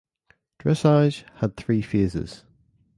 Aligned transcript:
Dressage 0.57 1.25
had 1.41 1.55
three 1.55 1.83
phases. 1.83 2.43